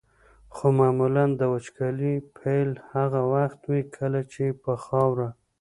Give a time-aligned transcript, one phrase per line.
[0.53, 5.27] خو معمولا د وچکالۍ پیل هغه وخت وي کله چې په خاوره.